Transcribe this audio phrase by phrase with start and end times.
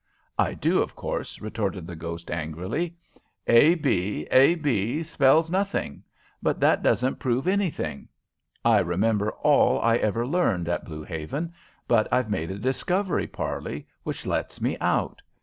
[0.39, 2.95] "I do, of course," retorted the ghost, angrily.
[3.45, 6.01] "A b, ab, spells nothing.
[6.41, 8.07] But that doesn't prove anything.
[8.65, 11.53] I remember all I ever learned at Blue Haven,
[11.87, 15.21] but I've made a discovery, Parley, which lets me out.